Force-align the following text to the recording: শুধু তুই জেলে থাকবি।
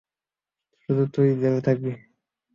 শুধু 0.89 1.03
তুই 1.13 1.27
জেলে 1.41 1.61
থাকবি। 1.61 1.91